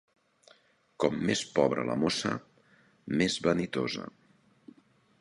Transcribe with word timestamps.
Com 1.03 1.19
més 1.31 1.43
pobre 1.59 1.85
la 1.91 1.99
mossa, 2.05 2.33
més 3.23 3.39
vanitosa. 3.49 4.11